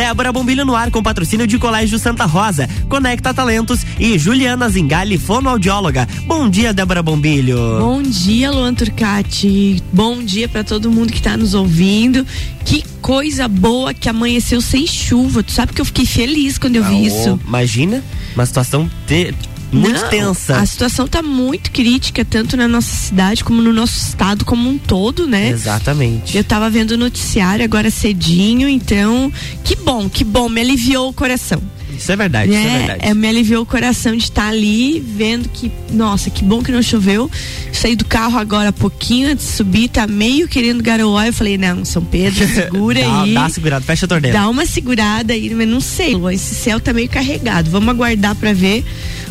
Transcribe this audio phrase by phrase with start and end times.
[0.00, 5.18] Débora Bombilho no ar com patrocínio de Colégio Santa Rosa, Conecta Talentos e Juliana Zingali,
[5.18, 6.08] fonoaudióloga.
[6.24, 7.58] Bom dia, Débora Bombilho.
[7.78, 9.82] Bom dia, Luan Turcati.
[9.92, 12.26] Bom dia para todo mundo que está nos ouvindo.
[12.64, 15.42] Que coisa boa que amanheceu sem chuva.
[15.42, 17.40] Tu sabe que eu fiquei feliz quando eu vi ah, isso.
[17.46, 18.02] Imagina,
[18.34, 19.34] uma situação de
[19.72, 20.56] muito Não, tensa.
[20.56, 24.78] A situação está muito crítica, tanto na nossa cidade como no nosso estado como um
[24.78, 25.50] todo, né?
[25.50, 26.36] Exatamente.
[26.36, 29.32] Eu estava vendo o noticiário agora cedinho, então,
[29.64, 31.60] que bom, que bom, me aliviou o coração.
[32.00, 33.00] Isso é verdade, é, isso é verdade.
[33.02, 36.72] É, me aliviou o coração de estar tá ali vendo que, nossa, que bom que
[36.72, 37.30] não choveu.
[37.72, 41.26] Saí do carro agora há pouquinho, antes de subir, tá meio querendo garoar.
[41.26, 43.34] Eu falei, não, São Pedro, segura dá, aí.
[43.34, 44.38] Dá uma segurada, fecha a torneira.
[44.38, 47.70] Dá uma segurada aí, mas não sei, esse céu tá meio carregado.
[47.70, 48.82] Vamos aguardar para ver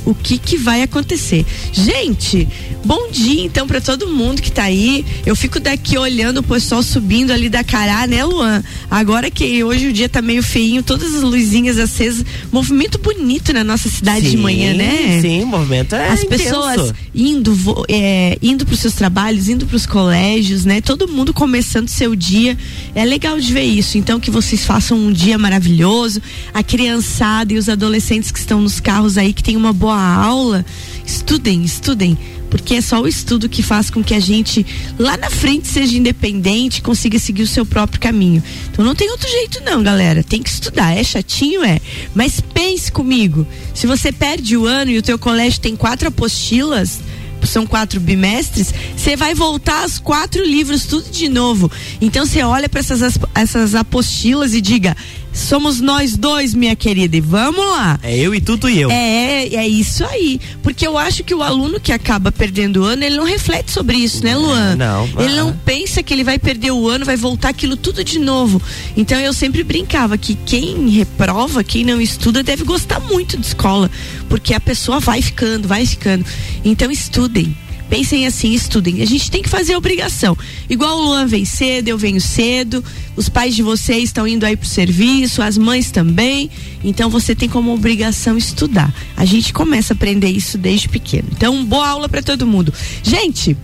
[0.06, 1.46] o que que vai acontecer.
[1.72, 2.48] Gente,
[2.84, 5.06] bom dia então para todo mundo que tá aí.
[5.26, 8.64] Eu fico daqui olhando o pessoal subindo ali da Cará, né, Luan?
[8.90, 13.64] Agora que hoje o dia tá meio feinho, todas as luzinhas acesas, movimento bonito na
[13.64, 15.20] nossa cidade sim, de manhã, né?
[15.22, 16.44] Sim, movimento é As intenso.
[16.44, 17.56] pessoas indo,
[17.88, 20.82] é, indo para os seus trabalhos, indo para os colégios, né?
[20.82, 22.58] Todo mundo começando seu dia.
[22.96, 23.98] É legal de ver isso.
[23.98, 26.22] Então que vocês façam um dia maravilhoso.
[26.54, 30.66] A criançada e os adolescentes que estão nos carros aí que tem uma boa aula,
[31.06, 32.18] estudem, estudem
[32.50, 34.66] porque é só o estudo que faz com que a gente
[34.98, 38.44] lá na frente seja independente, consiga seguir o seu próprio caminho.
[38.72, 40.24] Então não tem outro jeito não, galera.
[40.24, 40.98] Tem que estudar.
[40.98, 41.80] É chatinho, é.
[42.14, 43.46] Mas pense comigo.
[43.74, 47.00] Se você perde o ano e o teu colégio tem quatro apostilas,
[47.44, 51.72] são quatro bimestres, você vai voltar aos quatro livros tudo de novo.
[52.02, 54.96] Então você olha para essas, essas apostilas e diga:
[55.40, 58.00] somos nós dois, minha querida, e vamos lá.
[58.04, 58.92] É eu e tu, tu e eu.
[58.92, 60.40] É, é isso aí.
[60.62, 63.98] Porque eu acho que o aluno que acaba perdendo o ano, ele não reflete sobre
[63.98, 64.76] isso, né, Luan?
[64.76, 65.10] Não.
[65.18, 68.62] Ele não pensa que ele vai perder o ano, vai voltar aquilo tudo de novo.
[68.96, 73.90] Então eu sempre brincava que quem reprova, quem não estuda, deve gostar muito de escola.
[74.28, 76.26] Porque a pessoa vai ficando, vai ficando.
[76.64, 77.56] Então estudem
[77.90, 79.02] pensem assim, estudem.
[79.02, 80.38] A gente tem que fazer obrigação.
[80.70, 82.84] Igual o Luan vem cedo, eu venho cedo,
[83.16, 86.50] os pais de vocês estão indo aí pro serviço, as mães também.
[86.84, 88.94] Então você tem como obrigação estudar.
[89.18, 91.28] A gente começa a aprender isso desde pequeno.
[91.32, 92.74] Então, boa aula para todo mundo.
[93.04, 93.58] Gente,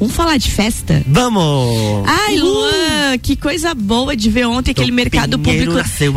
[0.00, 1.02] Vamos falar de festa?
[1.06, 2.04] Vamos!
[2.06, 5.74] Ai, Luan, que coisa boa de ver ontem aquele mercado público.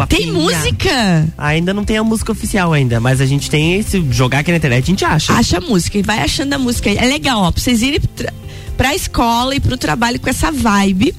[0.07, 1.27] Tem música?
[1.37, 4.57] Ainda não tem a música oficial ainda, mas a gente tem, se jogar aqui na
[4.57, 5.33] internet, a gente acha.
[5.33, 6.89] Acha a música e vai achando a música.
[6.89, 7.99] É legal, ó, pra vocês irem
[8.77, 11.13] pra escola e pro trabalho com essa vibe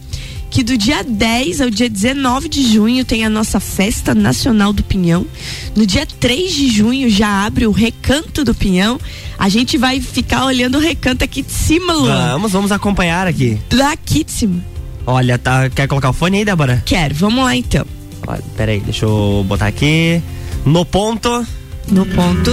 [0.55, 4.85] que do dia 10 ao dia 19 de junho tem a nossa Festa Nacional do
[4.85, 5.27] Pinhão.
[5.75, 9.01] No dia 3 de junho já abre o Recanto do Pinhão.
[9.37, 12.31] A gente vai ficar olhando o recanto aqui de cima, Luan.
[12.35, 13.59] Vamos, vamos acompanhar aqui.
[13.69, 14.65] Daqui de cima.
[15.05, 16.81] Olha, tá, quer colocar o fone aí, Débora?
[16.87, 17.85] Quero, vamos lá então.
[18.25, 20.23] Olha, peraí, deixa eu botar aqui.
[20.65, 21.45] No ponto.
[21.89, 22.53] No ponto.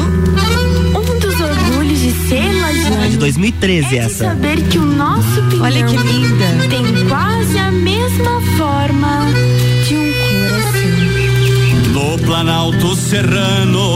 [3.21, 4.25] 2013 é essa.
[4.29, 6.45] saber que o nosso pinhão Olha que linda.
[6.67, 9.27] Tem quase a mesma forma
[9.87, 10.81] de um coração.
[11.93, 13.95] No Planalto Serrano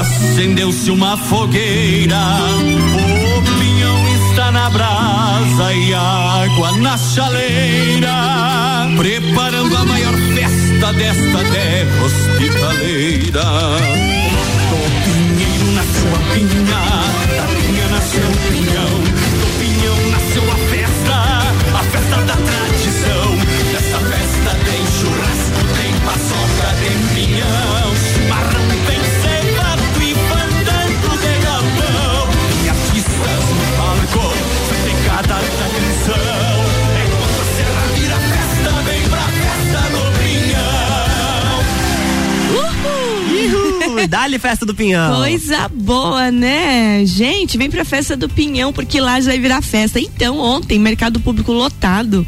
[0.00, 2.18] acendeu-se uma fogueira.
[2.58, 3.96] O pinhão
[4.28, 13.44] está na brasa e a água na chaleira, preparando a maior festa desta terra hospitaleira.
[14.68, 17.25] Do pinheiro nasceu a pinha, da pinha
[44.38, 45.16] festa do Pinhão.
[45.16, 47.04] Coisa boa, né?
[47.04, 50.00] Gente, vem pra festa do Pinhão, porque lá já vai virar festa.
[50.00, 52.26] Então, ontem, mercado público lotado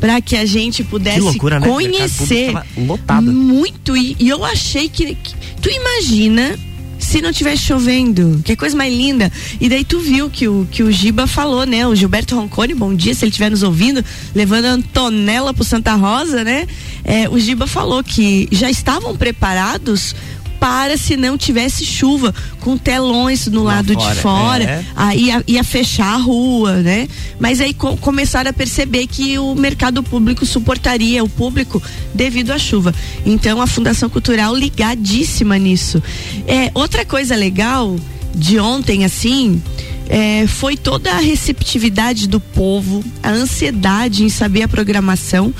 [0.00, 1.66] para que a gente pudesse loucura, né?
[1.66, 3.32] conhecer lotado.
[3.32, 6.56] muito e, e, eu achei que, que tu imagina
[6.98, 9.30] se não tivesse chovendo, que coisa mais linda.
[9.60, 11.86] E daí tu viu que o, que o Giba falou, né?
[11.86, 14.04] O Gilberto Roncone, bom dia, se ele estiver nos ouvindo,
[14.34, 16.66] levando a Antonella pro Santa Rosa, né?
[17.04, 20.14] É, o Giba falou que já estavam preparados
[20.58, 24.84] para se não tivesse chuva, com telões no lado fora, de fora, é.
[24.94, 27.08] aí ia, ia fechar a rua, né?
[27.38, 31.82] Mas aí co começaram a perceber que o mercado público suportaria o público
[32.14, 32.94] devido à chuva.
[33.24, 36.02] Então a Fundação Cultural ligadíssima nisso.
[36.46, 37.96] É, outra coisa legal
[38.34, 39.62] de ontem, assim,
[40.08, 45.52] é, foi toda a receptividade do povo, a ansiedade em saber a programação.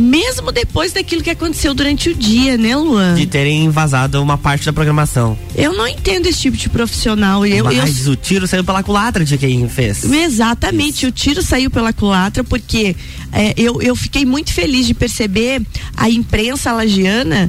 [0.00, 3.14] Mesmo depois daquilo que aconteceu durante o dia, né, Luan?
[3.14, 5.38] De terem vazado uma parte da programação.
[5.54, 7.44] Eu não entendo esse tipo de profissional.
[7.44, 8.12] Eu, Mas eu...
[8.12, 10.04] o tiro saiu pela culatra de quem fez.
[10.04, 11.08] Exatamente, Isso.
[11.08, 12.96] o tiro saiu pela culatra porque
[13.32, 15.62] é, eu, eu fiquei muito feliz de perceber
[15.96, 17.48] a imprensa lagiana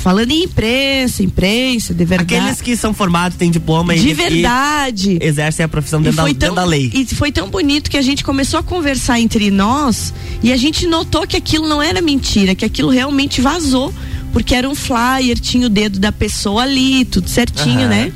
[0.00, 2.34] Falando em imprensa, imprensa, de verdade.
[2.34, 5.18] Aqueles que são formados, têm diploma de e, verdade.
[5.20, 6.90] E exercem a profissão dentro, da, tão, dentro da lei.
[6.94, 10.86] E foi tão bonito que a gente começou a conversar entre nós e a gente
[10.86, 13.92] notou que aquilo não era mentira, que aquilo realmente vazou.
[14.32, 17.88] Porque era um flyer, tinha o dedo da pessoa ali, tudo certinho, uhum.
[17.88, 18.12] né?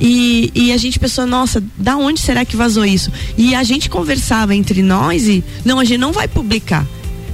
[0.00, 3.10] E, e, a gente pensou, nossa, da onde será que vazou isso?
[3.38, 6.86] E a gente conversava entre nós e, não, a gente não vai publicar.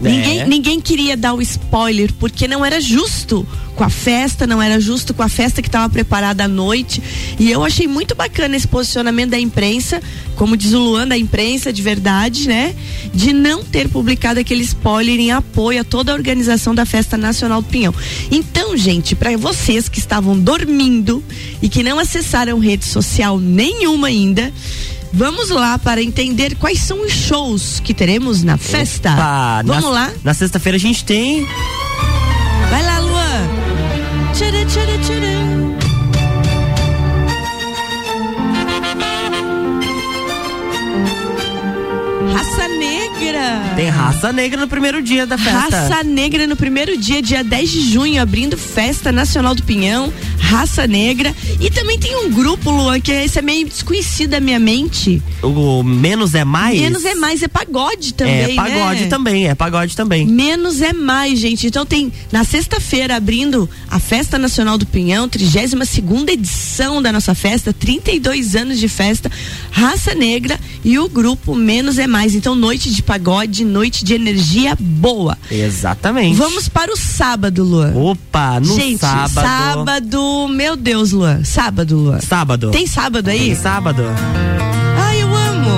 [0.04, 0.10] É.
[0.10, 4.78] Ninguém, ninguém queria dar o spoiler, porque não era justo com a festa, não era
[4.80, 7.02] justo com a festa que estava preparada à noite.
[7.38, 10.02] E eu achei muito bacana esse posicionamento da imprensa,
[10.36, 12.74] como diz o Luan, da imprensa de verdade, né?
[13.14, 17.62] De não ter publicado aquele spoiler em apoio a toda a organização da Festa Nacional
[17.62, 17.94] do Pinhão.
[18.30, 21.22] Então, gente, para vocês que estavam dormindo
[21.62, 24.52] e que não acessaram rede social nenhuma ainda,
[25.12, 29.12] Vamos lá para entender quais são os shows que teremos na festa.
[29.12, 30.12] Opa, Vamos na, lá?
[30.24, 31.46] Na sexta-feira a gente tem.
[32.70, 34.32] Vai lá, Luan.
[34.32, 35.72] Tcharam, tcharam, tcharam.
[42.32, 43.74] Raça Negra.
[43.76, 45.60] Tem Raça Negra no primeiro dia da festa.
[45.60, 50.12] Raça Negra no primeiro dia, dia 10 de junho, abrindo Festa Nacional do Pinhão.
[50.42, 51.34] Raça Negra.
[51.60, 55.22] E também tem um grupo, Luan, que esse é meio desconhecido da minha mente.
[55.42, 56.80] O Menos é Mais?
[56.80, 58.52] Menos é Mais, é pagode também.
[58.52, 59.06] É pagode né?
[59.06, 60.26] também, é pagode também.
[60.26, 61.66] Menos é mais, gente.
[61.66, 67.34] Então tem na sexta-feira abrindo a Festa Nacional do Pinhão, 32 segunda edição da nossa
[67.34, 69.30] festa, 32 anos de festa,
[69.70, 72.34] Raça Negra e o grupo Menos é Mais.
[72.34, 75.38] Então, noite de pagode, noite de energia boa.
[75.50, 76.36] Exatamente.
[76.36, 77.92] Vamos para o sábado, Luan.
[77.94, 79.32] Opa, no Gente, sábado.
[79.32, 81.44] Sábado, meu Deus, Luan.
[81.44, 82.20] Sábado, Luan.
[82.20, 82.70] Sábado.
[82.70, 83.46] Tem sábado aí?
[83.46, 84.02] Tem sábado.
[84.98, 85.70] Ai, eu amo.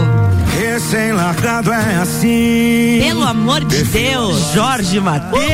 [0.49, 3.01] Recém-largado é assim.
[3.03, 4.53] Pelo amor de Deus.
[4.55, 5.41] Jorge Matheus.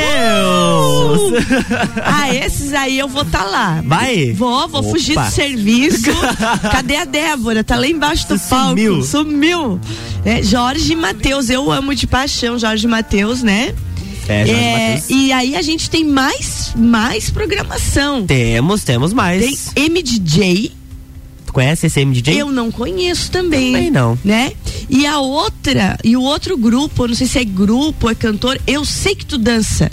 [2.04, 3.82] ah, esses aí eu vou estar tá lá.
[3.84, 4.32] Vai?
[4.32, 4.90] Vou, vou Opa.
[4.90, 6.10] fugir do serviço.
[6.70, 7.64] Cadê a Débora?
[7.64, 8.68] Tá lá embaixo do palco.
[8.68, 9.02] Sumiu.
[9.02, 9.80] Sumiu.
[10.24, 13.74] É, Jorge Matheus, eu amo de paixão Jorge Matheus, né?
[14.30, 18.24] É, Jorge é, e aí a gente tem mais, mais programação.
[18.26, 19.70] Temos, temos mais.
[19.74, 20.72] Tem MDJ.
[21.46, 22.38] Tu conhece esse MDJ?
[22.38, 23.72] Eu não conheço também.
[23.72, 24.16] Também não.
[24.24, 24.52] Né?
[24.88, 28.84] E a outra, e o outro grupo, não sei se é grupo é cantor, eu
[28.84, 29.90] sei que tu dança.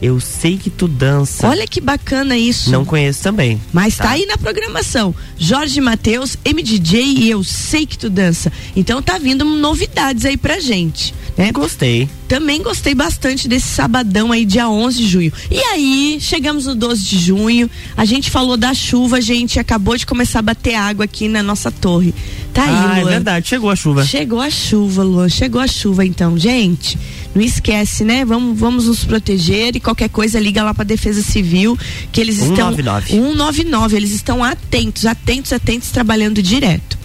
[0.00, 1.46] Eu sei que tu dança.
[1.46, 2.70] Olha que bacana isso.
[2.70, 3.60] Não conheço também.
[3.72, 5.14] Mas tá, tá aí na programação.
[5.36, 8.52] Jorge Matheus, MDJ e eu sei que tu dança.
[8.76, 11.14] Então tá vindo novidades aí pra gente.
[11.36, 11.52] Né?
[11.52, 12.08] Gostei.
[12.26, 15.32] Também gostei bastante desse sabadão aí, dia 11 de junho.
[15.50, 17.70] E aí, chegamos no 12 de junho.
[17.96, 21.42] A gente falou da chuva, a gente acabou de começar a bater água aqui na
[21.42, 22.12] nossa torre.
[22.58, 23.10] Tá aí, ah, é Luan.
[23.10, 24.04] é verdade, chegou a chuva.
[24.04, 25.28] Chegou a chuva, Luan.
[25.28, 26.98] Chegou a chuva, então, gente.
[27.32, 28.24] Não esquece, né?
[28.24, 31.78] Vamos, vamos nos proteger e qualquer coisa liga lá para Defesa Civil,
[32.10, 33.04] que eles 199.
[33.04, 36.98] estão 199, eles estão atentos, atentos, atentos trabalhando direto.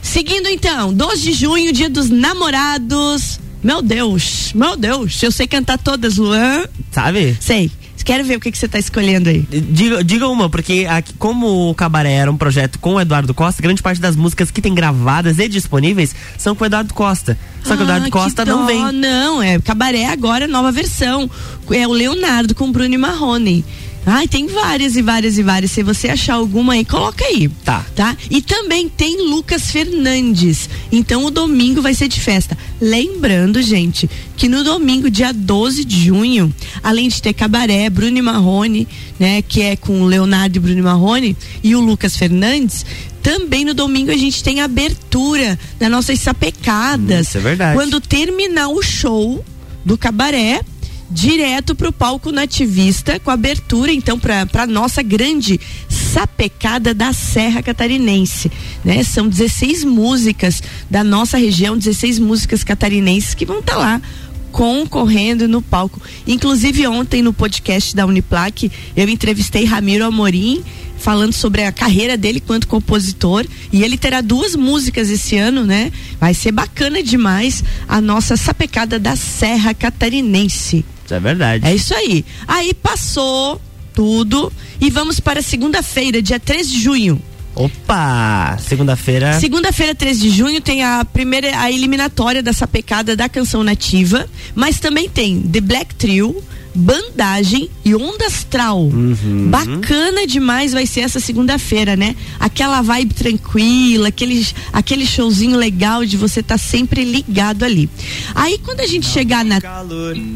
[0.00, 3.40] Seguindo então, 12 de junho, Dia dos Namorados.
[3.62, 6.66] Meu Deus, meu Deus, eu sei cantar todas, Luan.
[6.92, 7.36] Sabe?
[7.40, 7.68] Sei.
[8.04, 9.46] Quero ver o que, que você está escolhendo aí.
[9.50, 13.62] Diga, diga uma, porque aqui, como o Cabaré era um projeto com o Eduardo Costa,
[13.62, 17.38] grande parte das músicas que tem gravadas e disponíveis são com o Eduardo Costa.
[17.64, 18.92] Só que o Eduardo ah, Costa não vem.
[18.92, 21.30] Não, é Cabaré agora, nova versão.
[21.70, 23.64] É o Leonardo com o Bruno Marrone.
[24.06, 25.70] Ai, tem várias e várias e várias.
[25.70, 27.48] Se você achar alguma aí, coloca aí.
[27.64, 27.84] Tá.
[27.94, 28.16] Tá?
[28.30, 30.68] E também tem Lucas Fernandes.
[30.90, 32.56] Então o domingo vai ser de festa.
[32.80, 36.52] Lembrando, gente, que no domingo, dia 12 de junho,
[36.82, 38.88] além de ter Cabaré, Bruno e Marrone,
[39.18, 42.86] né, que é com o Leonardo e Bruno e Marrone, e o Lucas Fernandes,
[43.22, 47.28] também no domingo a gente tem abertura das nossas sapecadas.
[47.28, 47.74] Isso é verdade.
[47.76, 49.44] Quando terminar o show
[49.84, 50.62] do cabaré,
[51.10, 58.50] direto para o palco nativista com abertura então para nossa grande sapecada da Serra Catarinense,
[58.84, 59.02] né?
[59.02, 64.02] São 16 músicas da nossa região, 16 músicas catarinenses que vão estar tá lá
[64.50, 66.00] concorrendo no palco.
[66.26, 70.64] Inclusive ontem no podcast da Uniplac, eu entrevistei Ramiro Amorim
[70.98, 75.90] falando sobre a carreira dele quanto compositor e ele terá duas músicas esse ano, né?
[76.18, 80.84] Vai ser bacana demais a nossa sapecada da Serra Catarinense.
[81.10, 81.66] Isso é verdade.
[81.66, 82.24] É isso aí.
[82.46, 83.60] Aí passou
[83.92, 87.20] tudo e vamos para segunda-feira, dia 3 de junho.
[87.52, 88.56] Opa!
[88.60, 89.32] Segunda-feira.
[89.40, 94.24] Segunda-feira, 3 de junho, tem a primeira, a eliminatória da sapecada da canção nativa,
[94.54, 96.40] mas também tem The Black Trio,
[96.74, 98.80] Bandagem e Onda Astral.
[98.82, 99.48] Uhum.
[99.48, 102.14] Bacana demais vai ser essa segunda-feira, né?
[102.38, 107.88] Aquela vibe tranquila, aquele, aquele showzinho legal de você estar tá sempre ligado ali.
[108.34, 109.58] Aí quando a gente chegar na.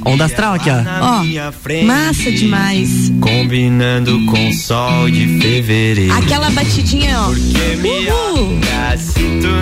[0.05, 0.75] Onda Astral aqui, ó.
[0.75, 3.13] Ó, massa demais.
[3.21, 6.13] Combinando com o sol de fevereiro.
[6.15, 7.29] Aquela batidinha, ó.
[7.29, 8.61] Uhul.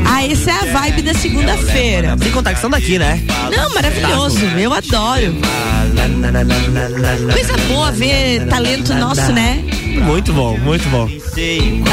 [0.05, 2.17] Ah, essa é a vibe da segunda-feira.
[2.21, 3.23] Sem contar que são daqui, né?
[3.55, 4.39] Não, maravilhoso.
[4.59, 5.35] Eu adoro.
[7.33, 9.65] Coisa boa ver talento nosso, né?
[10.01, 11.09] Muito bom, muito bom.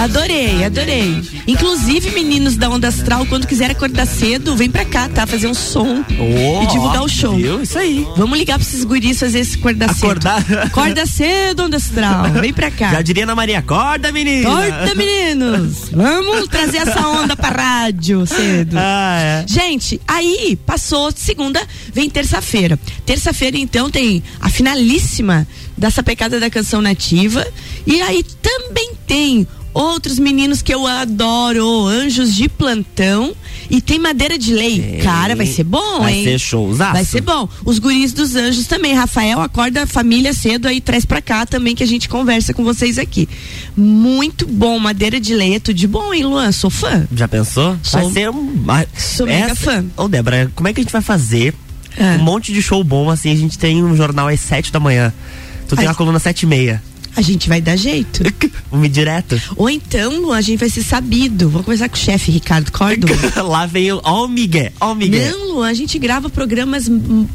[0.01, 1.21] Adorei, adorei.
[1.47, 5.25] Inclusive, meninos da Onda Astral, quando quiser acordar cedo, vem pra cá, tá?
[5.25, 7.35] Fazer um som oh, e divulgar o show.
[7.35, 7.61] Viu?
[7.61, 8.05] Isso aí.
[8.17, 10.59] Vamos ligar pra esses guris fazer esse acordar, acordar cedo.
[10.59, 12.31] Acorda cedo, Onda Astral.
[12.33, 12.91] Vem pra cá.
[12.91, 14.51] Já diria Ana Maria, acorda, meninos.
[14.51, 15.89] Acorda, meninos.
[15.93, 18.75] Vamos trazer essa onda pra rádio cedo.
[18.77, 19.45] Ah, é.
[19.47, 21.61] Gente, aí passou segunda,
[21.93, 22.79] vem terça-feira.
[23.05, 25.47] Terça-feira, então, tem a finalíssima
[25.79, 27.48] dessa pecada da canção nativa.
[27.88, 33.33] E aí também tem outros meninos que eu adoro, Anjos de Plantão.
[33.69, 34.98] E tem Madeira de Lei.
[34.98, 35.03] É.
[35.03, 36.24] Cara, vai ser bom, vai hein?
[36.24, 36.93] Vai ser showzaço.
[36.93, 37.48] Vai ser bom.
[37.63, 38.95] Os guris dos Anjos também.
[38.95, 42.63] Rafael, acorda a família cedo aí, traz pra cá também que a gente conversa com
[42.63, 43.29] vocês aqui.
[43.77, 44.79] Muito bom.
[44.79, 46.51] Madeira de Lei é tudo de bom, hein, Luan?
[46.51, 47.07] Sou fã.
[47.15, 47.77] Já pensou?
[47.83, 48.65] Sou, vai ser um.
[48.98, 49.39] Sou Essa...
[49.39, 49.86] mega fã.
[49.95, 51.53] Ô, Débora, como é que a gente vai fazer
[51.95, 52.15] é.
[52.15, 53.31] um monte de show bom assim?
[53.31, 55.13] A gente tem um jornal às sete da manhã.
[55.69, 56.81] Tu tem a coluna sete e meia.
[57.15, 58.23] A gente vai dar jeito.
[58.71, 59.39] Vamos direto.
[59.55, 61.49] Ou então a gente vai ser sabido.
[61.49, 63.13] Vamos conversar com o chefe Ricardo Córdoba.
[63.43, 65.31] Lá veio, ó o Miguel, ó o Miguel.
[65.31, 66.89] Não, Lu, a gente grava programas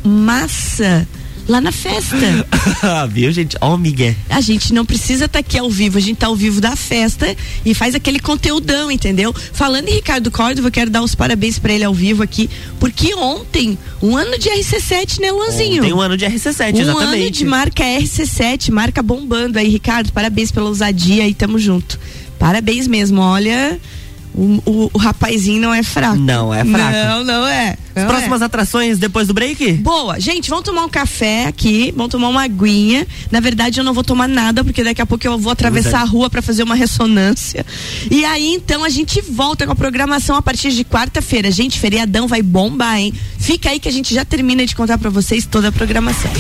[0.05, 1.07] massa
[1.49, 2.17] lá na festa.
[3.11, 3.57] Viu, gente?
[3.61, 4.15] Ó, oh, Miguel.
[4.29, 6.75] A gente não precisa estar tá aqui ao vivo, a gente tá ao vivo da
[6.77, 9.35] festa e faz aquele conteúdão, entendeu?
[9.53, 12.49] Falando em Ricardo Córdova, eu quero dar os parabéns para ele ao vivo aqui,
[12.81, 15.83] porque ontem, um ano de RC7, né, Luanzinho?
[15.83, 16.87] Tem um ano de RC7, um exatamente.
[16.87, 21.99] Um ano de marca RC7, marca bombando aí, Ricardo, parabéns pela ousadia e tamo junto.
[22.39, 23.79] Parabéns mesmo, olha.
[24.35, 26.17] O, o, o, rapazinho não é fraco.
[26.17, 26.93] Não é fraco.
[26.93, 27.77] Não, não é.
[27.95, 28.45] Não As próximas é.
[28.45, 29.75] atrações depois do break?
[29.75, 30.19] Boa.
[30.19, 33.07] Gente, vamos tomar um café aqui, vamos tomar uma aguinha.
[33.31, 36.05] Na verdade, eu não vou tomar nada, porque daqui a pouco eu vou atravessar a
[36.05, 37.65] rua para fazer uma ressonância.
[38.11, 41.53] E aí, então, a gente volta com a programação a partir de quarta-feira.
[41.53, 43.15] Gente, feriadão vai bombar, hein?
[43.39, 46.31] Fica aí que a gente já termina de contar para vocês toda a programação.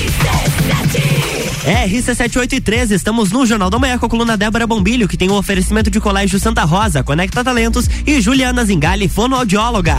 [1.66, 5.33] É, RC7813, estamos no Jornal da Manhã com a coluna Débora Bombilho, que tem o
[5.33, 9.97] um oferecimento de Colégio Santa Rosa, Conecta Talentos e Juliana Zingali, fonoaudióloga.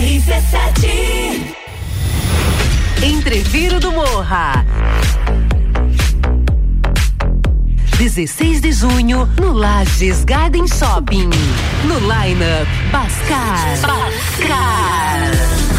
[0.00, 1.52] RC7
[3.02, 4.64] Entreviro do Morra
[8.02, 11.30] 16 de junho, no Lages Garden Shopping.
[11.84, 13.78] No lineup, Bascar.
[13.80, 15.71] Bascar.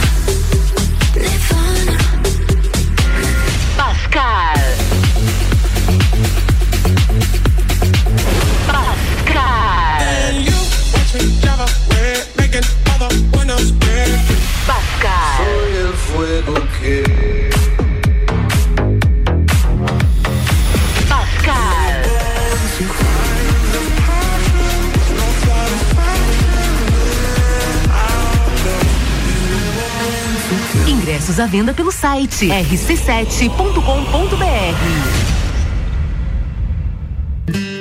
[31.53, 33.53] Venda pelo site rc7.com.br.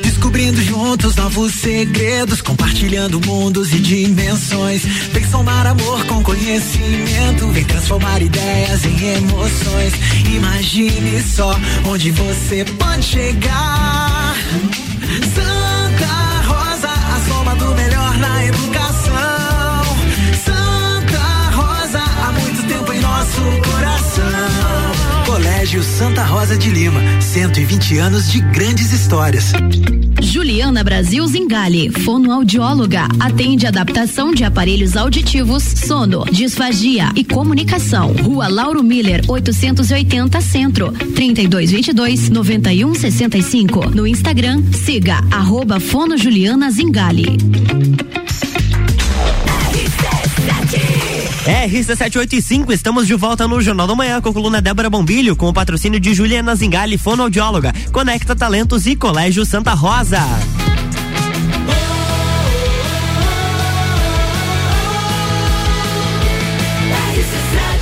[0.03, 4.85] Descobrindo juntos novos segredos, compartilhando mundos e dimensões.
[4.85, 9.95] Vem somar amor com conhecimento, vem transformar ideias em emoções.
[10.37, 14.37] Imagine só onde você pode chegar.
[15.35, 18.92] Santa Rosa, a soma do melhor na educação.
[25.73, 29.53] Colégio Santa Rosa de Lima, 120 anos de grandes histórias.
[30.21, 38.13] Juliana Brasil Zingale, fonoaudióloga, atende adaptação de aparelhos auditivos, sono, disfagia e comunicação.
[38.13, 43.89] Rua Lauro Miller, 880 Centro, 3222 9165.
[43.95, 47.39] No Instagram, siga arroba Fono Juliana Zingale.
[51.45, 55.53] RC785, estamos de volta no Jornal da Manhã com a coluna Débora Bombilho, com o
[55.53, 60.21] patrocínio de Juliana Zingali, fonoaudióloga, Conecta Talentos e Colégio Santa Rosa.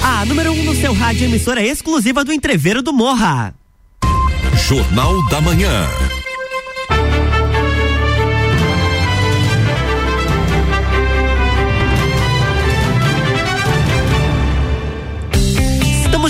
[0.02, 3.54] A número 1 um no seu rádio emissora exclusiva do Entreveiro do Morra.
[4.66, 5.86] Jornal da Manhã.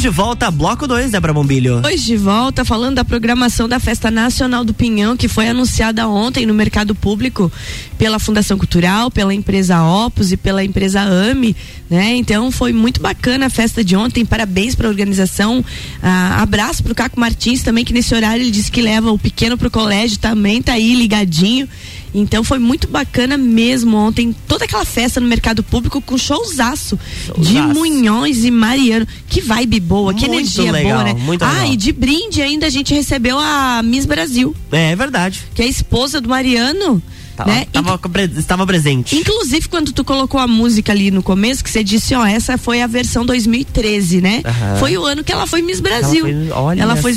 [0.00, 1.83] Estamos de volta, bloco 2, Débora Bombilho.
[1.85, 6.47] Hoje de volta, falando da programação da Festa Nacional do Pinhão, que foi anunciada ontem
[6.47, 7.52] no mercado público
[7.99, 11.54] pela Fundação Cultural, pela empresa Opus e pela empresa AME,
[11.90, 12.16] né?
[12.16, 15.62] Então foi muito bacana a festa de ontem, parabéns para a organização.
[16.02, 19.59] Ah, abraço pro Caco Martins também, que nesse horário ele disse que leva o pequeno
[19.59, 21.69] pro colégio, também tá aí ligadinho.
[22.12, 26.99] Então foi muito bacana mesmo ontem, toda aquela festa no mercado público com showzaço,
[27.38, 29.07] de Munhões e Mariano.
[29.29, 31.14] Que vibe boa, que Muito energia legal, boa, né?
[31.14, 31.73] muito ah, legal.
[31.73, 35.40] e de brinde ainda a gente recebeu a Miss Brasil, É, é verdade.
[35.55, 37.00] que é a esposa do Mariano.
[37.44, 37.66] Tava, né?
[37.73, 38.00] tava
[38.38, 39.16] estava presente.
[39.16, 42.82] Inclusive, quando tu colocou a música ali no começo, que você disse, ó, essa foi
[42.82, 44.42] a versão 2013, né?
[44.44, 44.76] Aham.
[44.76, 46.26] Foi o ano que ela foi Miss Brasil.
[46.26, 47.12] Ela foi- olha Ela foi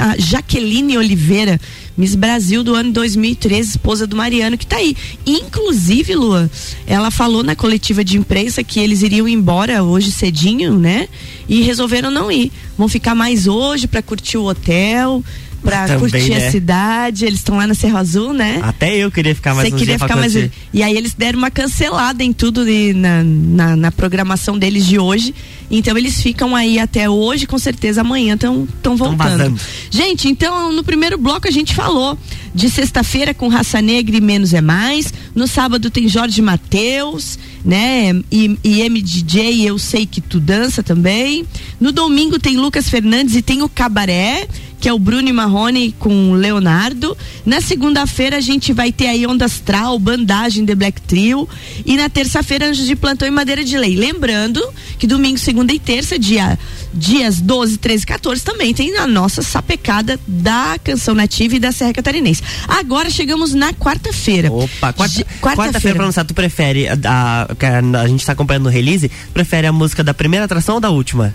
[0.00, 1.60] a Jaqueline Oliveira,
[1.96, 4.96] Miss Brasil do ano 2013, esposa do Mariano, que tá aí.
[5.26, 6.50] Inclusive, Lua,
[6.86, 11.08] ela falou na coletiva de imprensa que eles iriam embora hoje cedinho, né?
[11.48, 12.50] E resolveram não ir.
[12.78, 15.22] Vão ficar mais hoje pra curtir o hotel.
[15.62, 16.48] Pra Também, curtir né?
[16.48, 18.58] a cidade, eles estão lá na Serra Azul, né?
[18.62, 20.34] Até eu queria ficar mais Você queria ficar mais.
[20.72, 24.98] E aí eles deram uma cancelada em tudo de- na, na, na programação deles de
[24.98, 25.32] hoje.
[25.70, 28.66] Então eles ficam aí até hoje, com certeza amanhã estão
[28.96, 29.16] voltando.
[29.16, 29.60] vazando.
[29.90, 32.18] Gente, então no primeiro bloco a gente falou
[32.54, 35.14] de sexta-feira com Raça Negra e Menos é Mais.
[35.34, 38.12] No sábado tem Jorge Mateus, né?
[38.30, 41.46] E, e MDJ, Eu Sei Que Tu Dança também.
[41.80, 44.46] No domingo tem Lucas Fernandes e tem o Cabaré
[44.82, 47.16] que é o Bruno e Marrone com o Leonardo.
[47.46, 51.48] Na segunda-feira a gente vai ter aí Onda Astral, Bandagem The Black Trio.
[51.86, 53.94] E na terça-feira Anjos de Plantão e Madeira de Lei.
[53.94, 54.60] Lembrando
[54.98, 56.58] que domingo, segunda e terça, dia,
[56.92, 61.70] dias 12, 13 e 14, também tem a nossa sapecada da Canção Nativa e da
[61.70, 62.42] Serra Catarinense.
[62.66, 64.50] Agora chegamos na quarta-feira.
[64.52, 68.64] Opa, quarta- Ge- quarta-feira pra lançar, tu prefere a, a, a, a gente tá acompanhando
[68.64, 71.32] no release, prefere a música da primeira atração ou da última?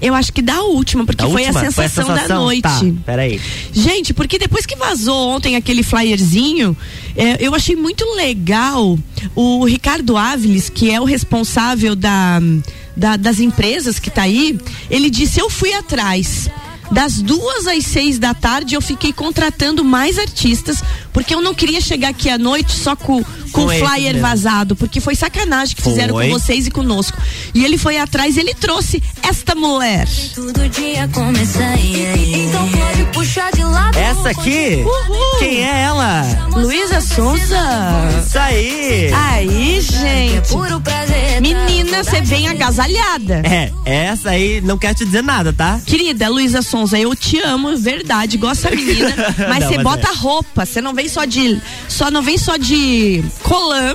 [0.00, 1.60] Eu acho que da última, porque Da foi, última?
[1.60, 2.62] A sensação da noite.
[2.62, 3.40] Tá, peraí.
[3.72, 6.76] Gente, porque depois que vazou ontem aquele flyerzinho,
[7.16, 8.98] é, eu achei muito legal
[9.34, 12.40] o Ricardo Áviles, que é o responsável da,
[12.96, 14.58] da- das empresas que tá aí,
[14.90, 16.48] ele disse, eu fui atrás.
[16.90, 21.80] Das duas às seis da tarde eu fiquei contratando mais artistas, porque eu não queria
[21.80, 24.20] chegar aqui à noite só com, com Com o flyer mesmo.
[24.22, 26.26] vazado, porque foi sacanagem que fizeram Foi.
[26.28, 27.18] com vocês e conosco.
[27.54, 30.08] E ele foi atrás, ele trouxe esta mulher.
[30.34, 32.46] Todo dia começa aí.
[32.48, 33.96] Então pode puxar de lado.
[33.98, 34.82] Essa aqui,
[35.38, 36.22] quem é ela?
[36.52, 37.58] Luísa Souza.
[38.26, 39.10] Isso aí.
[39.12, 40.52] Aí, gente.
[41.98, 43.42] Menina, você vem agasalhada.
[43.44, 45.80] É, essa aí não quer te dizer nada, tá?
[45.84, 49.14] Querida Luísa Sonza, eu te amo, verdade, gosto da menina,
[49.48, 50.14] mas você bota é.
[50.14, 53.94] roupa, você não vem só de, só não vem só de colã.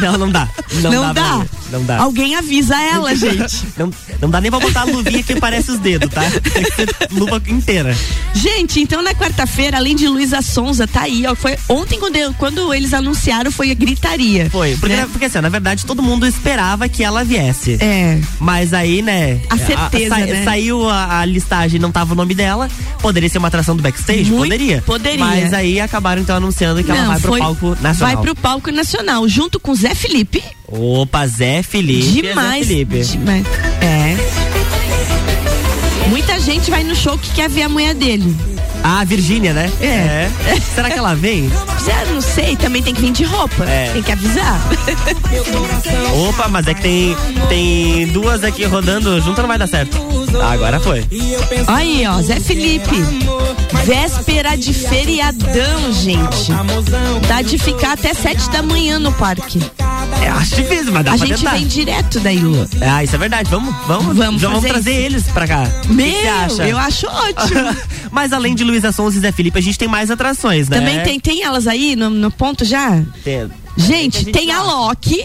[0.00, 0.48] Não, não dá.
[0.82, 1.38] Não, Não, dá.
[1.38, 1.46] dá.
[1.74, 1.98] Não dá.
[1.98, 3.66] Alguém avisa ela, gente.
[3.76, 6.22] Não, não dá nem pra botar a luvinha que parece os dedos, tá?
[6.52, 7.96] Tem que ser luva inteira.
[8.34, 12.72] Gente, então na quarta-feira, além de Luísa Sonza, tá aí, ó, foi ontem quando, quando
[12.72, 14.48] eles anunciaram foi a gritaria.
[14.50, 15.08] Foi, porque, né?
[15.10, 17.76] porque assim, na verdade todo mundo esperava que ela viesse.
[17.80, 18.20] É.
[18.38, 19.40] Mas aí, né?
[19.50, 20.44] A certeza, né?
[20.44, 22.68] Saiu a, a listagem, não tava o nome dela.
[23.00, 24.30] Poderia ser uma atração do backstage?
[24.30, 24.82] Muito- poderia.
[24.82, 25.24] poderia.
[25.24, 28.14] Mas aí acabaram então anunciando que ela Não, vai pro foi- palco nacional.
[28.14, 30.42] Vai pro palco nacional, junto com Zé Felipe.
[30.68, 32.22] Opa, Zé Felipe.
[32.22, 32.66] Demais.
[32.66, 33.02] Zé Felipe.
[33.04, 33.46] Demais.
[33.80, 34.16] É.
[36.08, 38.34] Muita gente vai no show que quer ver a mulher dele.
[38.82, 39.70] Ah, a Virgínia, né?
[39.80, 40.28] É.
[40.74, 41.50] Será que ela vem?
[41.84, 43.64] Já não sei, também tem que vir de roupa.
[43.64, 43.90] É.
[43.92, 44.60] Tem que avisar.
[46.28, 47.16] Opa, mas é que tem,
[47.48, 49.96] tem duas aqui rodando junto, não vai dar certo.
[50.40, 51.04] Ah, agora foi.
[51.66, 52.96] Olha aí, ó, Zé Felipe.
[53.84, 56.52] Véspera de feriadão, gente.
[57.26, 59.60] Dá de ficar até sete da manhã no parque.
[60.36, 61.52] Acho difícil, mas dá a pra gente tentar.
[61.52, 62.68] vem direto daí, Lu.
[62.80, 63.50] Ah, isso é verdade.
[63.50, 65.00] Vamos, vamos, Vamos já vamos trazer isso.
[65.00, 65.64] eles pra cá.
[65.88, 66.68] Meu, que você acha?
[66.68, 67.76] eu acho ótimo.
[68.10, 70.78] Mas além de Luísa Sons e Zé Felipe, a gente tem mais atrações, né?
[70.78, 73.02] Também tem, tem elas aí no, no ponto já?
[73.22, 73.50] Tem.
[73.76, 75.24] Gente, tem a Loki.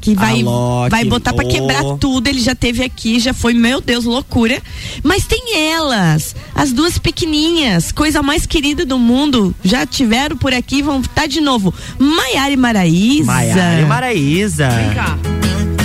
[0.00, 1.48] Que vai, Loki, vai botar pra oh.
[1.48, 2.28] quebrar tudo.
[2.28, 4.60] Ele já teve aqui, já foi, meu Deus, loucura.
[5.02, 9.54] Mas tem elas, as duas pequenininhas, coisa mais querida do mundo.
[9.62, 11.74] Já tiveram por aqui, vão estar de novo.
[11.98, 13.24] Maiara e Maraísa.
[13.24, 14.68] Maiara e Maraísa.
[14.70, 15.18] Vem cá.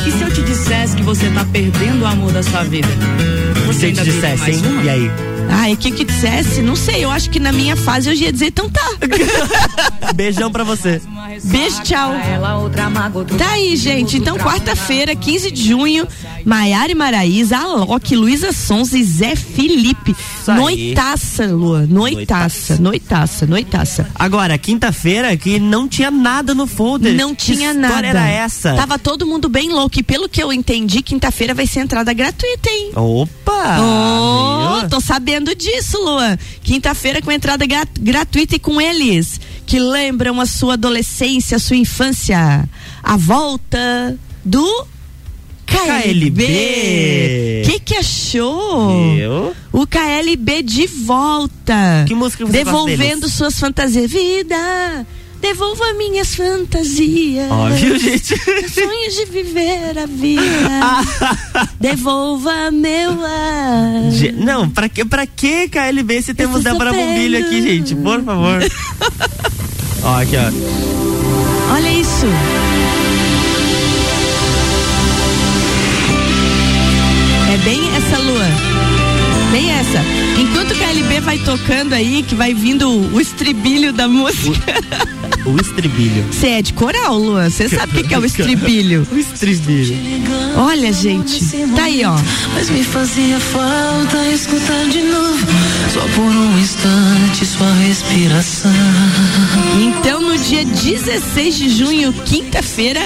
[0.05, 2.89] E se eu te dissesse que você tá perdendo o amor da sua vida?
[3.65, 4.61] Você Se eu te dissesse, hein?
[4.65, 4.83] uma?
[4.83, 5.11] E aí?
[5.49, 6.61] Ai, o que que dissesse?
[6.61, 8.83] Não sei, eu acho que na minha fase eu ia dizer, então tá.
[10.13, 11.01] Beijão pra você.
[11.43, 12.13] Beijo, tchau.
[13.37, 14.17] Tá aí, gente.
[14.17, 16.07] Então, quarta-feira, 15 de junho,
[16.45, 20.15] Maiara e Maraísa, Alok, Luísa Sons e Zé Felipe.
[20.47, 21.85] Noitaça, Lua.
[21.87, 24.07] Noitaça, noitaça, noitaça.
[24.15, 27.13] Agora, quinta-feira que não tinha nada no folder.
[27.15, 28.19] Não Que tinha história nada.
[28.25, 28.73] era essa?
[28.73, 29.99] Tava todo mundo bem louco.
[29.99, 32.91] E pelo que eu entendi, quinta-feira vai ser entrada gratuita, hein?
[32.95, 33.77] Opa!
[33.79, 36.37] Oh, tô sabendo disso, Luan.
[36.63, 41.77] Quinta-feira com entrada gra- gratuita e com eles, que lembram a sua adolescência, a sua
[41.77, 42.67] infância.
[43.01, 44.87] A volta do
[45.65, 46.03] KLB.
[46.03, 47.61] KLB.
[47.65, 49.15] Que que achou?
[49.15, 49.55] Viu?
[49.71, 52.05] O KLB de volta.
[52.07, 54.11] Que música você Devolvendo suas fantasias.
[54.11, 55.07] Vida,
[55.43, 57.51] devolva minhas fantasias.
[57.51, 58.33] Ó, viu, gente?
[58.69, 60.41] Sonhos de viver a vida.
[61.79, 64.09] Devolva meu ar.
[64.11, 66.93] Ge- Não, pra que, pra que KLB se temos Débora.
[66.93, 67.93] Bombilho aqui, gente?
[67.93, 68.59] Por favor.
[70.03, 71.73] ó, aqui, ó.
[71.73, 72.25] Olha isso.
[77.53, 78.45] É bem essa lua.
[79.51, 79.99] Bem essa.
[80.39, 84.73] Enquanto o KLB vai tocando aí, que vai vindo o estribilho da música.
[85.45, 86.23] O estribilho.
[86.31, 87.49] Você é de coral, Lua?
[87.49, 89.05] Você sabe o que, que é o estribilho?
[89.11, 89.95] O estribilho.
[90.55, 91.43] Olha, gente.
[91.75, 92.15] Tá aí, ó.
[92.53, 95.45] Mas me fazia falta escutar de novo,
[95.93, 98.71] só por um instante sua respiração.
[99.81, 103.01] Então, no dia 16 de junho, quinta-feira,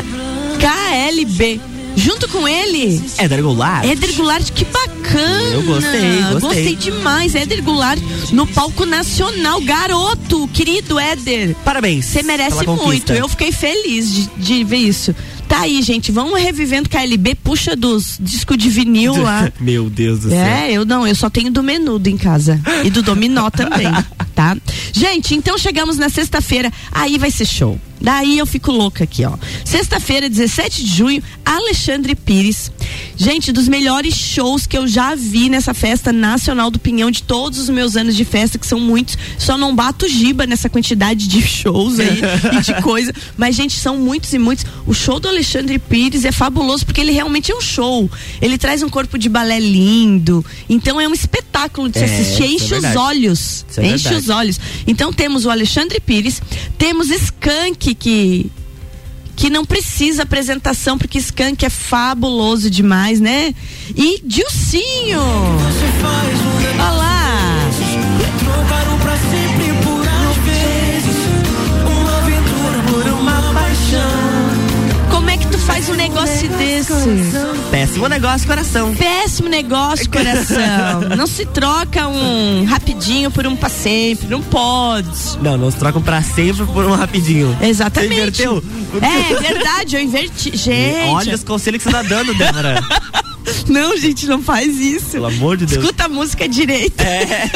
[0.60, 1.60] KLB.
[1.98, 3.84] Junto com ele, Éder Goulart.
[3.84, 5.54] Éder Goulart, que bacana!
[5.54, 6.76] Eu gostei, gostei.
[6.76, 7.34] demais.
[7.34, 8.00] Éder Goulart
[8.32, 9.60] no palco nacional.
[9.62, 11.56] Garoto, querido Éder.
[11.66, 12.06] Parabéns.
[12.06, 13.12] Você merece muito.
[13.14, 15.16] Eu fiquei feliz de, de ver isso.
[15.48, 16.12] Tá aí, gente.
[16.12, 17.36] Vamos revivendo KLB.
[17.36, 19.52] Puxa dos disco de vinil lá.
[19.60, 20.40] Meu Deus do céu.
[20.40, 22.60] É, eu não, eu só tenho do menudo em casa.
[22.84, 23.88] E do dominó também,
[24.36, 24.58] tá?
[24.92, 27.80] Gente, então chegamos na sexta-feira, aí vai ser show.
[28.00, 29.36] Daí eu fico louca aqui, ó.
[29.66, 32.72] Sexta-feira, 17 de junho, Alexandre Pires.
[33.16, 37.58] Gente, dos melhores shows que eu já vi nessa festa nacional do Pinhão de todos
[37.58, 39.18] os meus anos de festa, que são muitos.
[39.40, 42.22] Só não bato giba nessa quantidade de shows aí
[42.58, 43.12] e de coisa.
[43.36, 44.66] Mas, gente, são muitos e muitos.
[44.86, 48.10] O show do Alexandre Pires é fabuloso porque ele realmente é um show.
[48.42, 50.44] Ele traz um corpo de balé lindo.
[50.68, 52.44] Então é um espetáculo de se É, assistir.
[52.44, 52.98] é Enche os verdade.
[52.98, 53.66] olhos.
[53.70, 54.16] Isso é Enche verdade.
[54.16, 54.60] os olhos.
[54.88, 56.42] Então temos o Alexandre Pires,
[56.78, 58.52] temos Skank que
[59.36, 63.54] que não precisa apresentação porque Skank é fabuloso demais, né?
[63.96, 65.22] E Dilcinho.
[66.80, 67.17] Olha
[77.98, 78.96] Péssimo negócio, coração.
[78.96, 81.02] Péssimo negócio, coração.
[81.18, 84.28] Não se troca um rapidinho por um pra sempre.
[84.28, 85.10] Não pode.
[85.42, 87.58] Não, não se trocam pra sempre por um rapidinho.
[87.60, 88.14] Exatamente.
[88.14, 88.64] Você inverteu?
[89.02, 90.52] É verdade, eu inverti.
[90.56, 91.10] Gente.
[91.10, 92.80] Olha os conselhos que você tá dando, Débora.
[93.68, 95.12] Não, gente, não faz isso.
[95.12, 95.82] Pelo amor de Deus.
[95.82, 97.00] Escuta a música direito.
[97.02, 97.50] É.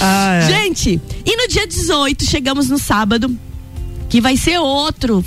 [0.00, 0.40] Ah, é.
[0.42, 3.34] Gente, e no dia 18 chegamos no sábado,
[4.08, 5.24] que vai ser outro.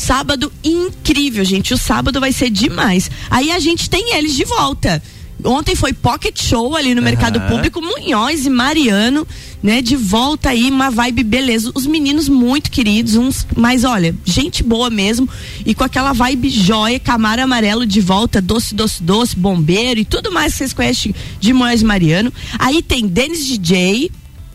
[0.00, 1.74] Sábado incrível, gente.
[1.74, 3.10] O sábado vai ser demais.
[3.30, 5.02] Aí a gente tem eles de volta.
[5.44, 7.48] Ontem foi Pocket Show ali no Mercado Aham.
[7.48, 9.28] Público, Munhoz e Mariano,
[9.62, 9.82] né?
[9.82, 11.70] De volta aí, uma vibe beleza.
[11.74, 15.28] Os meninos muito queridos, uns, mas olha, gente boa mesmo.
[15.66, 20.32] E com aquela vibe joia, Camaro Amarelo de volta, doce, doce, doce, bombeiro e tudo
[20.32, 22.32] mais que vocês conhecem de Munhoz e Mariano.
[22.58, 24.10] Aí tem Denis DJ,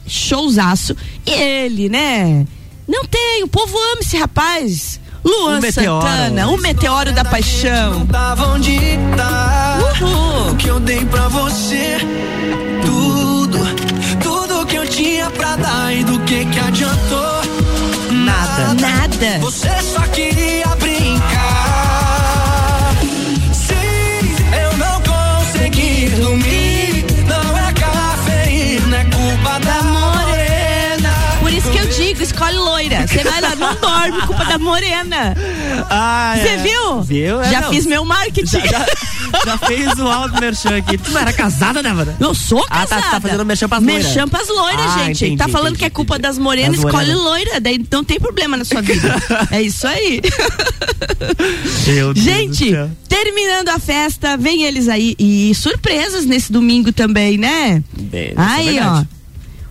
[0.07, 0.97] showzaço.
[1.23, 2.47] E ele, né?
[2.87, 5.04] Não tem, o povo ama esse rapaz.
[5.25, 6.07] Luan O meteoro.
[6.07, 8.05] Santana, o meteoro da paixão.
[8.05, 8.77] Tava onde
[9.17, 10.51] tá Uhul.
[10.51, 11.97] O que eu dei pra você
[12.85, 13.57] Tudo
[14.21, 17.41] Tudo que eu tinha pra dar E do que que adiantou
[18.11, 18.73] Nada.
[18.79, 19.39] Nada.
[19.41, 20.54] Você só queria
[33.75, 35.35] dorme, culpa da morena.
[35.89, 36.57] Ah, Você é.
[36.57, 37.01] viu?
[37.01, 37.41] Viu?
[37.41, 37.69] É, Já não.
[37.69, 38.59] fiz meu marketing.
[38.67, 38.85] Já,
[39.45, 40.97] já fez o alto merchan aqui.
[40.97, 42.15] Tu não era casada, Débora?
[42.19, 43.01] Eu sou Ah, casada.
[43.01, 44.05] tá- tá fazendo merchan pras loiras.
[44.05, 45.25] Merchan pras loiras, Ah, gente.
[45.25, 46.27] entendi, tá falando entendi, que é culpa entendi.
[46.27, 47.23] das morenas, Das escolhe morenas.
[47.23, 47.59] loira.
[47.61, 49.15] Daí não tem problema na sua vida.
[49.51, 50.21] é isso aí.
[51.87, 52.71] Meu Deus Gente,
[53.07, 55.15] terminando a festa, vem eles aí.
[55.19, 57.83] E surpresas nesse domingo também, né?
[57.97, 58.83] Bem, é Aí, ó.
[58.83, 59.07] verdade.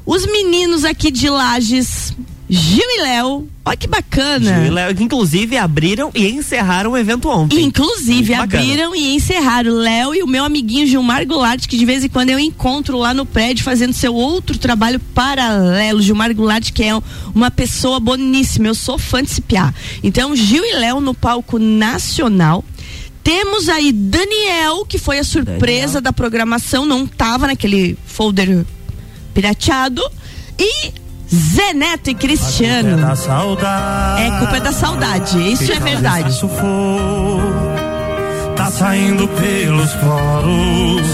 [0.07, 2.15] Os meninos aqui de Lages,
[2.49, 3.49] Gil e Léo.
[3.65, 4.55] Olha que bacana.
[4.55, 7.63] Gil e Léo, que inclusive abriram e encerraram o evento ontem.
[7.63, 9.73] Inclusive, abriram e encerraram.
[9.73, 13.15] Léo e o meu amiguinho Gilmar Goulart, que de vez em quando eu encontro lá
[13.15, 16.03] no prédio fazendo seu outro trabalho paralelo.
[16.03, 16.93] Gilmar Goulart, que é
[17.35, 18.69] uma pessoa boníssima.
[18.69, 19.73] Eu sou fã de Cipiá.
[20.03, 22.63] Então, Gil e Léo no palco nacional.
[23.23, 28.67] Temos aí Daniel, que foi a surpresa da programação, não tava naquele folder
[29.33, 30.03] pirateado.
[30.59, 30.93] E
[31.35, 32.97] Zé Neto e Cristiano.
[32.97, 34.23] Da saudade.
[34.23, 36.39] É culpa da saudade, isso é verdade.
[36.41, 36.51] For,
[38.55, 41.07] tá saindo pelos poros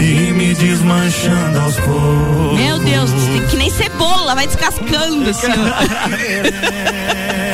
[0.00, 2.58] e me desmanchando aos poucos.
[2.58, 5.24] Meu Deus, tem que nem cebola, vai descascando.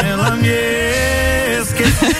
[0.04, 0.48] Ela me
[1.62, 2.11] esqueceu.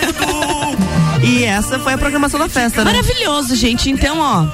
[1.23, 2.93] E essa foi a programação da festa, né?
[2.93, 3.91] Maravilhoso, gente.
[3.91, 4.47] Então, ó,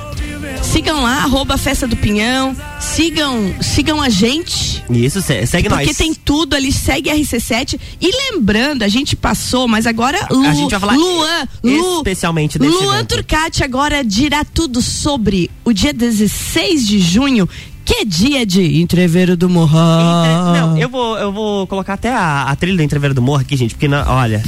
[0.73, 4.83] sigam lá, arroba Festa do Pinhão, sigam, sigam a gente.
[4.91, 5.97] Isso, se- segue Porque nós.
[5.97, 7.79] tem tudo ali, segue RC7.
[8.01, 12.59] E lembrando, a gente passou, mas agora Lu, a gente vai falar Luan, Lu, especialmente
[12.59, 13.15] desse Luan evento.
[13.15, 17.49] Turcati agora dirá tudo sobre o dia 16 de junho,
[17.85, 19.79] que dia de Entreveiro do Morro.
[19.79, 23.57] Não, eu vou, eu vou colocar até a, a trilha do Entreveiro do Morro aqui,
[23.57, 24.43] gente, porque, não, olha,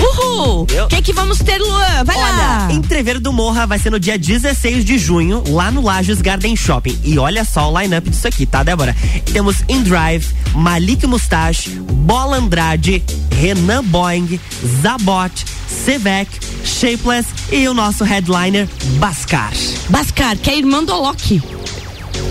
[0.00, 0.62] Uhul!
[0.62, 2.04] O que que vamos ter, Luan?
[2.04, 2.66] Vai lá!
[2.66, 6.54] olha, Entreveiro do Morra vai ser no dia 16 de junho, lá no Lages Garden
[6.56, 6.98] Shopping.
[7.04, 8.94] E olha só o line-up disso aqui, tá, Débora?
[9.32, 13.02] Temos Indrive, Malik Mustache, Bola Andrade,
[13.40, 14.40] Renan Boeing,
[14.82, 16.28] Zabot, Sevec,
[16.64, 19.52] Shapeless e o nosso headliner, Bascar.
[19.88, 21.57] Bascar, que é irmão do Alok.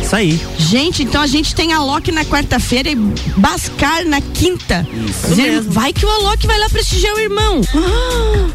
[0.02, 0.40] Isso aí.
[0.58, 2.96] Gente, então a gente tem Alok na quarta-feira e
[3.38, 4.88] Bascar na quinta.
[5.08, 5.72] Isso mesmo.
[5.72, 7.62] Vai que o Alok vai lá prestigiar o irmão.
[7.76, 8.48] Ah,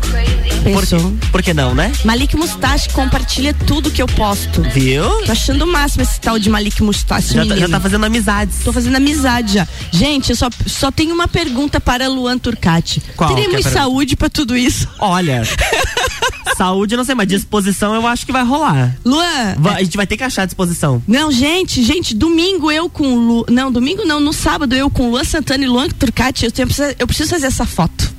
[0.62, 1.12] Por, Pensou?
[1.30, 1.92] por que não, né?
[2.04, 4.62] Malik Mustache compartilha tudo que eu posto.
[4.62, 5.04] Viu?
[5.26, 8.58] Tô achando o máximo esse tal de Malik Mustache, Já tá, já tá fazendo amizades.
[8.64, 9.68] Tô fazendo amizade já.
[9.90, 13.02] Gente, eu só, só tenho uma pergunta para Luan Turcati.
[13.16, 13.82] Qual que é a Teremos pergunta?
[13.84, 14.88] saúde pra tudo isso?
[14.98, 15.42] Olha,
[16.56, 18.94] saúde, não sei, mas disposição eu acho que vai rolar.
[19.04, 21.02] Luan, Va- A gente vai ter que achar a disposição.
[21.08, 23.46] Não, gente, gente, domingo eu com o Lu.
[23.48, 27.06] Não, domingo não, no sábado eu com Luan Santana e Luan Turcati, eu, tenho, eu
[27.06, 28.11] preciso fazer essa foto.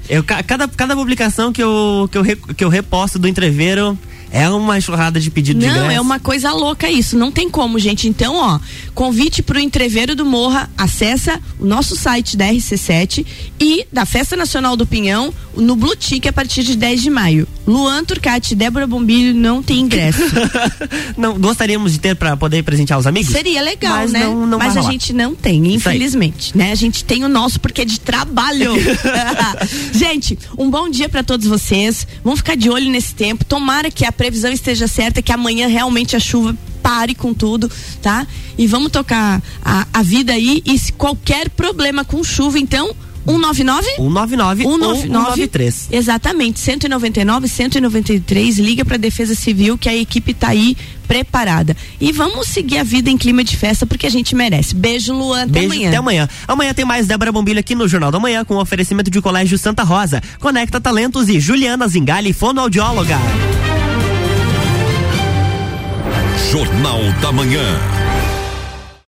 [0.08, 3.98] eu, ca- cada, cada publicação que eu, que, eu, que eu reposto do entreveiro
[4.30, 7.78] é uma enxurrada de pedido de Não, é uma coisa louca isso, não tem como,
[7.78, 8.08] gente.
[8.08, 8.58] Então, ó,
[8.94, 13.24] convite pro Entreveiro do Morra, acessa o nosso site da RC7
[13.60, 17.46] e da Festa Nacional do Pinhão no Blue Tick a partir de 10 de maio.
[17.66, 20.20] Luan Turcati e Débora Bombilho não tem ingresso.
[21.16, 23.32] não, gostaríamos de ter pra poder presentear os amigos?
[23.32, 24.24] Seria legal, Mas né?
[24.24, 24.92] não- não Mas a rolar.
[24.92, 26.70] gente não tem, infelizmente, né?
[26.72, 28.72] A gente tem o nosso porque é de trabalho.
[29.92, 32.06] gente, um bom dia pra todos vocês.
[32.22, 33.44] Vamos ficar de olho nesse tempo.
[33.44, 38.26] Tomara que a previsão esteja certa, que amanhã realmente a chuva pare com tudo, tá?
[38.56, 42.94] E vamos tocar a, a vida aí e se qualquer problema com chuva, então
[43.26, 43.96] 199?
[43.96, 45.88] 199 199 ou 193.
[45.90, 50.76] Exatamente, 199, 193, liga para Defesa Civil que a equipe tá aí
[51.08, 51.76] preparada.
[52.00, 54.74] E vamos seguir a vida em clima de festa porque a gente merece.
[54.74, 55.88] Beijo, Luan, até Beijo, amanhã.
[55.88, 56.28] até amanhã.
[56.46, 59.82] Amanhã tem mais Débora Bombilho aqui no Jornal da Manhã com oferecimento de Colégio Santa
[59.82, 63.18] Rosa, Conecta Talentos e Juliana Zingali, fonoaudióloga.
[66.56, 68.05] Jornal da Manhã.